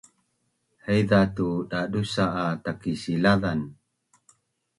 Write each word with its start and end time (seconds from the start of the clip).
haiza 0.85 1.19
tu 1.35 1.47
dadusa’ 1.71 2.25
a 2.41 2.43
Takisilazan 2.63 3.59